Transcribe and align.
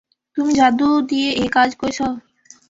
তুমি 0.37 0.51
জাদু 0.53 0.87
দিয়ে 1.09 1.29
এ 1.35 1.45
কাজ 1.55 1.69
করেছ? 1.79 1.99